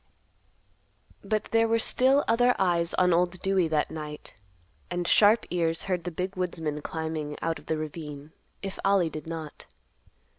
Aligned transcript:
But 1.23 1.43
there 1.51 1.67
were 1.67 1.77
still 1.77 2.23
other 2.27 2.55
eyes 2.57 2.95
on 2.95 3.13
Old 3.13 3.39
Dewey 3.43 3.67
that 3.67 3.91
night, 3.91 4.35
and 4.89 5.05
sharp 5.07 5.45
ears 5.51 5.83
heard 5.83 6.05
the 6.05 6.09
big 6.11 6.35
woodsman 6.35 6.81
climbing 6.81 7.37
out 7.39 7.59
of 7.59 7.67
the 7.67 7.77
ravine, 7.77 8.31
if 8.63 8.79
Ollie 8.83 9.11
did 9.11 9.27
not. 9.27 9.67